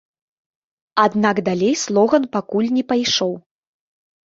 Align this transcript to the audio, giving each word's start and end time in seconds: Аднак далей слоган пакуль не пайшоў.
Аднак 1.03 1.35
далей 1.51 1.75
слоган 1.83 2.27
пакуль 2.39 2.73
не 2.81 2.87
пайшоў. 2.95 3.33